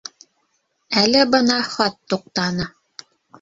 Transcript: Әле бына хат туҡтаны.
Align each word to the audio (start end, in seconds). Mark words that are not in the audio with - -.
Әле 1.01 1.25
бына 1.35 1.59
хат 1.67 1.99
туҡтаны. 2.15 2.69